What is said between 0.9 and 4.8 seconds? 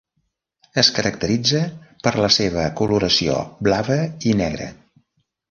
caracteritza per la seva coloració blava i negra.